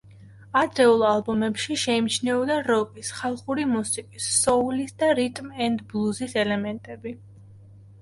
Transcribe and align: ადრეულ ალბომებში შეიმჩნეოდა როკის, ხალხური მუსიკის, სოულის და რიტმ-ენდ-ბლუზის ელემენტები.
ადრეულ 0.61 1.03
ალბომებში 1.09 1.77
შეიმჩნეოდა 1.81 2.57
როკის, 2.69 3.13
ხალხური 3.19 3.67
მუსიკის, 3.77 4.33
სოულის 4.41 4.99
და 5.05 5.13
რიტმ-ენდ-ბლუზის 5.23 6.39
ელემენტები. 6.49 7.19